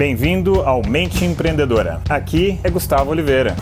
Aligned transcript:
Bem-vindo 0.00 0.62
ao 0.62 0.80
Mente 0.82 1.26
Empreendedora. 1.26 2.02
Aqui 2.08 2.58
é 2.64 2.70
Gustavo 2.70 3.10
Oliveira. 3.10 3.54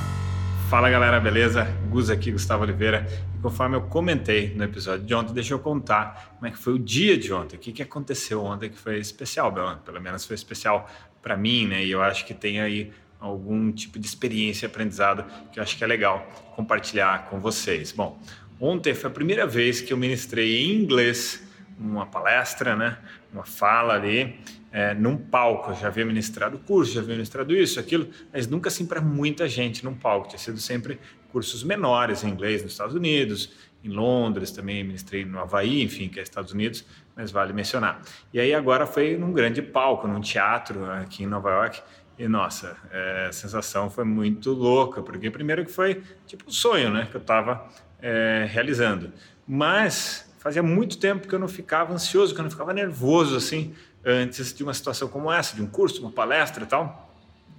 Fala 0.70 0.88
galera, 0.88 1.18
beleza? 1.18 1.64
Gus 1.90 2.10
aqui, 2.10 2.30
Gustavo 2.30 2.62
Oliveira. 2.62 3.04
E 3.36 3.42
conforme 3.42 3.74
eu 3.74 3.82
comentei 3.82 4.54
no 4.54 4.62
episódio 4.62 5.04
de 5.04 5.12
ontem, 5.12 5.34
deixa 5.34 5.52
eu 5.52 5.58
contar 5.58 6.36
como 6.36 6.46
é 6.46 6.52
que 6.52 6.56
foi 6.56 6.74
o 6.74 6.78
dia 6.78 7.18
de 7.18 7.32
ontem, 7.32 7.56
o 7.56 7.58
que, 7.58 7.72
que 7.72 7.82
aconteceu 7.82 8.44
ontem 8.44 8.70
que 8.70 8.78
foi 8.78 9.00
especial, 9.00 9.52
pelo 9.84 10.00
menos 10.00 10.24
foi 10.24 10.36
especial 10.36 10.88
para 11.20 11.36
mim, 11.36 11.66
né? 11.66 11.84
E 11.84 11.90
eu 11.90 12.00
acho 12.00 12.24
que 12.24 12.32
tem 12.32 12.60
aí 12.60 12.92
algum 13.18 13.72
tipo 13.72 13.98
de 13.98 14.06
experiência 14.06 14.66
aprendizado 14.66 15.24
que 15.50 15.58
eu 15.58 15.62
acho 15.64 15.76
que 15.76 15.82
é 15.82 15.88
legal 15.88 16.24
compartilhar 16.54 17.26
com 17.28 17.40
vocês. 17.40 17.90
Bom, 17.90 18.16
ontem 18.60 18.94
foi 18.94 19.10
a 19.10 19.12
primeira 19.12 19.44
vez 19.44 19.80
que 19.80 19.92
eu 19.92 19.96
ministrei 19.96 20.62
em 20.62 20.82
inglês 20.82 21.42
uma 21.76 22.06
palestra, 22.06 22.76
né? 22.76 22.96
Uma 23.32 23.44
fala 23.44 23.94
ali 23.94 24.38
é, 24.72 24.94
num 24.94 25.16
palco. 25.16 25.70
Eu 25.70 25.74
já 25.76 25.88
havia 25.88 26.04
ministrado 26.04 26.58
curso, 26.58 26.92
já 26.92 27.00
havia 27.00 27.14
ministrado 27.14 27.54
isso, 27.54 27.78
aquilo, 27.80 28.08
mas 28.32 28.46
nunca 28.46 28.68
assim 28.68 28.86
para 28.86 29.00
muita 29.00 29.48
gente 29.48 29.84
num 29.84 29.94
palco. 29.94 30.28
Tinha 30.28 30.38
sido 30.38 30.58
sempre 30.58 30.98
cursos 31.32 31.62
menores 31.62 32.24
em 32.24 32.28
inglês 32.28 32.62
nos 32.62 32.72
Estados 32.72 32.94
Unidos, 32.94 33.52
em 33.84 33.88
Londres 33.88 34.50
também 34.50 34.82
ministrei 34.82 35.24
no 35.24 35.38
Havaí, 35.38 35.82
enfim, 35.82 36.08
que 36.08 36.18
é 36.18 36.22
Estados 36.22 36.52
Unidos, 36.52 36.84
mas 37.14 37.30
vale 37.30 37.52
mencionar. 37.52 38.02
E 38.32 38.40
aí 38.40 38.52
agora 38.52 38.86
foi 38.86 39.16
num 39.16 39.32
grande 39.32 39.62
palco, 39.62 40.08
num 40.08 40.20
teatro 40.20 40.90
aqui 40.90 41.24
em 41.24 41.26
Nova 41.26 41.50
York. 41.50 41.80
E 42.18 42.26
nossa, 42.26 42.76
é, 42.90 43.26
a 43.28 43.32
sensação 43.32 43.88
foi 43.88 44.04
muito 44.04 44.50
louca, 44.52 45.00
porque 45.00 45.30
primeiro 45.30 45.64
que 45.64 45.70
foi 45.70 46.02
tipo 46.26 46.48
um 46.48 46.50
sonho, 46.50 46.90
né, 46.90 47.06
que 47.08 47.16
eu 47.16 47.20
estava 47.20 47.68
é, 48.02 48.46
realizando. 48.50 49.12
Mas 49.46 50.27
fazia 50.38 50.62
muito 50.62 50.98
tempo 50.98 51.28
que 51.28 51.34
eu 51.34 51.38
não 51.38 51.48
ficava 51.48 51.92
ansioso, 51.92 52.34
que 52.34 52.40
eu 52.40 52.44
não 52.44 52.50
ficava 52.50 52.72
nervoso 52.72 53.36
assim 53.36 53.74
antes 54.04 54.52
de 54.52 54.62
uma 54.62 54.72
situação 54.72 55.08
como 55.08 55.30
essa, 55.30 55.54
de 55.54 55.62
um 55.62 55.66
curso, 55.66 56.00
uma 56.00 56.10
palestra 56.10 56.64
e 56.64 56.66
tal. 56.66 57.12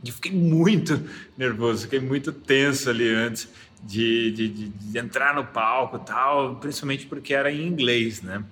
E 0.03 0.11
fiquei 0.11 0.31
muito 0.31 1.01
nervoso, 1.37 1.83
fiquei 1.83 1.99
muito 1.99 2.31
tenso 2.31 2.89
ali 2.89 3.09
antes 3.13 3.49
de, 3.83 4.31
de, 4.31 4.47
de, 4.47 4.69
de 4.69 4.97
entrar 4.97 5.35
no 5.35 5.45
palco 5.45 5.97
e 5.97 5.99
tal, 5.99 6.55
principalmente 6.55 7.05
porque 7.05 7.33
era 7.33 7.51
em 7.51 7.67
inglês, 7.67 8.21
né? 8.21 8.43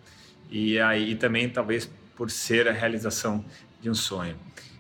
E 0.50 0.80
aí 0.80 1.16
também 1.16 1.50
talvez 1.50 1.90
por 2.16 2.30
ser 2.30 2.68
a 2.68 2.72
realização 2.72 3.44
de 3.82 3.90
um 3.90 3.94
sonho. 3.94 4.36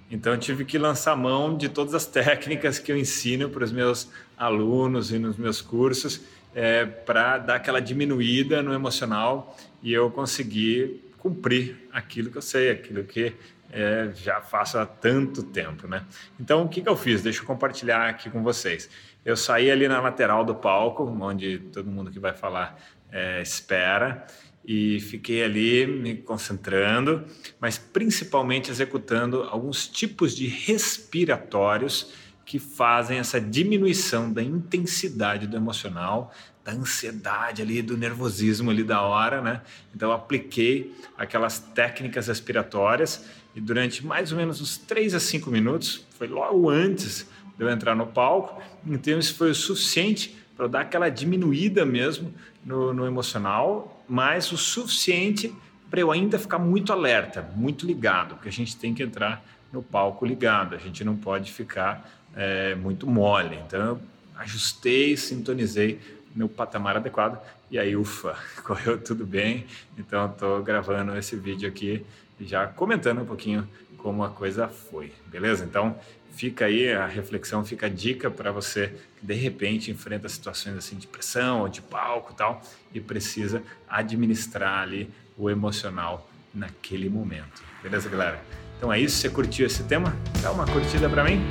Então 0.09 0.33
eu 0.33 0.39
tive 0.39 0.65
que 0.65 0.77
lançar 0.77 1.15
mão 1.15 1.55
de 1.57 1.69
todas 1.69 1.93
as 1.93 2.05
técnicas 2.05 2.79
que 2.79 2.91
eu 2.91 2.97
ensino 2.97 3.49
para 3.49 3.63
os 3.63 3.71
meus 3.71 4.09
alunos 4.37 5.11
e 5.11 5.19
nos 5.19 5.37
meus 5.37 5.61
cursos 5.61 6.21
é, 6.53 6.85
para 6.85 7.37
dar 7.37 7.55
aquela 7.55 7.79
diminuída 7.79 8.61
no 8.61 8.73
emocional 8.73 9.55
e 9.81 9.93
eu 9.93 10.09
conseguir 10.09 11.03
cumprir 11.17 11.87
aquilo 11.91 12.31
que 12.31 12.37
eu 12.37 12.41
sei, 12.41 12.71
aquilo 12.71 13.03
que 13.03 13.33
é, 13.71 14.11
já 14.15 14.41
faço 14.41 14.77
há 14.77 14.85
tanto 14.85 15.43
tempo, 15.43 15.87
né? 15.87 16.03
Então, 16.39 16.63
o 16.63 16.69
que, 16.69 16.81
que 16.81 16.89
eu 16.89 16.95
fiz? 16.95 17.21
Deixa 17.21 17.41
eu 17.41 17.45
compartilhar 17.45 18.09
aqui 18.09 18.29
com 18.29 18.41
vocês. 18.41 18.89
Eu 19.25 19.35
saí 19.35 19.69
ali 19.69 19.87
na 19.87 19.99
lateral 19.99 20.45
do 20.45 20.55
palco, 20.55 21.03
onde 21.03 21.59
todo 21.59 21.89
mundo 21.89 22.09
que 22.09 22.19
vai 22.19 22.33
falar 22.33 22.79
é, 23.11 23.41
espera, 23.41 24.25
e 24.65 24.99
fiquei 24.99 25.43
ali 25.43 25.87
me 25.87 26.15
concentrando, 26.15 27.25
mas 27.59 27.77
principalmente 27.77 28.69
executando 28.69 29.43
alguns 29.43 29.87
tipos 29.87 30.35
de 30.35 30.47
respiratórios 30.47 32.13
que 32.47 32.57
fazem 32.57 33.19
essa 33.19 33.41
diminuição 33.41 34.31
da 34.31 34.41
intensidade 34.41 35.45
do 35.45 35.57
emocional, 35.57 36.33
da 36.63 36.71
ansiedade 36.71 37.61
ali, 37.61 37.81
do 37.81 37.97
nervosismo 37.97 38.71
ali 38.71 38.85
da 38.85 39.01
hora, 39.01 39.41
né? 39.41 39.61
Então 39.93 40.13
apliquei 40.13 40.95
aquelas 41.17 41.59
técnicas 41.59 42.27
respiratórias 42.27 43.25
e 43.53 43.59
durante 43.59 44.05
mais 44.05 44.31
ou 44.31 44.37
menos 44.37 44.61
uns 44.61 44.77
3 44.77 45.13
a 45.13 45.19
5 45.19 45.51
minutos, 45.51 46.07
foi 46.17 46.27
logo 46.27 46.69
antes 46.69 47.27
de 47.57 47.65
eu 47.65 47.69
entrar 47.69 47.95
no 47.95 48.07
palco, 48.07 48.61
então 48.85 49.19
isso 49.19 49.35
foi 49.35 49.51
o 49.51 49.55
suficiente 49.55 50.37
para 50.55 50.67
dar 50.67 50.81
aquela 50.81 51.09
diminuída 51.09 51.85
mesmo 51.85 52.33
no, 52.63 52.93
no 52.93 53.05
emocional, 53.05 54.05
mas 54.07 54.53
o 54.53 54.57
suficiente 54.57 55.53
para 55.89 55.99
eu 55.99 56.11
ainda 56.11 56.39
ficar 56.39 56.59
muito 56.59 56.93
alerta, 56.93 57.41
muito 57.55 57.85
ligado, 57.85 58.35
porque 58.35 58.49
a 58.49 58.51
gente 58.51 58.75
tem 58.77 58.93
que 58.93 59.03
entrar 59.03 59.43
no 59.71 59.81
palco 59.81 60.25
ligado, 60.25 60.75
a 60.75 60.77
gente 60.77 61.03
não 61.03 61.15
pode 61.15 61.51
ficar 61.51 62.09
é, 62.35 62.75
muito 62.75 63.07
mole. 63.07 63.59
Então, 63.65 63.79
eu 63.81 64.01
ajustei, 64.37 65.17
sintonizei 65.17 65.99
no 66.35 66.47
patamar 66.47 66.97
adequado 66.97 67.41
e 67.69 67.77
aí, 67.77 67.95
ufa, 67.95 68.37
correu 68.63 68.97
tudo 68.97 69.25
bem. 69.25 69.65
Então, 69.97 70.27
estou 70.27 70.61
gravando 70.63 71.17
esse 71.17 71.35
vídeo 71.35 71.67
aqui 71.67 72.05
e 72.39 72.45
já 72.45 72.67
comentando 72.67 73.21
um 73.21 73.25
pouquinho 73.25 73.67
como 73.97 74.23
a 74.23 74.29
coisa 74.29 74.67
foi, 74.67 75.11
beleza? 75.25 75.65
Então, 75.65 75.97
fica 76.31 76.65
aí 76.65 76.93
a 76.93 77.07
reflexão, 77.07 77.65
fica 77.65 77.87
a 77.87 77.89
dica 77.89 78.29
para 78.29 78.51
você 78.51 78.93
que 79.19 79.25
de 79.25 79.33
repente 79.33 79.89
enfrenta 79.89 80.29
situações 80.29 80.77
assim 80.77 80.95
de 80.95 81.07
pressão 81.07 81.61
ou 81.61 81.67
de 81.67 81.81
palco 81.81 82.31
e 82.31 82.35
tal 82.35 82.61
e 82.93 83.01
precisa 83.01 83.63
administrar 83.89 84.83
ali 84.83 85.09
o 85.35 85.49
emocional 85.49 86.29
naquele 86.53 87.09
momento. 87.09 87.63
Beleza, 87.81 88.07
galera? 88.07 88.66
Então 88.77 88.93
é 88.93 88.99
isso, 88.99 89.17
você 89.17 89.29
curtiu 89.29 89.65
esse 89.65 89.83
tema? 89.83 90.15
Dá 90.41 90.51
uma 90.51 90.65
curtida 90.65 91.09
para 91.09 91.23
mim 91.23 91.41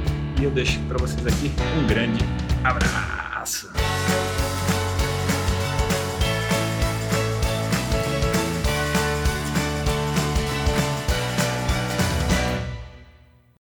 e 0.40 0.44
eu 0.44 0.50
deixo 0.50 0.78
para 0.88 0.96
vocês 0.98 1.26
aqui 1.26 1.50
um 1.78 1.86
grande 1.86 2.24
abraço. 2.64 3.75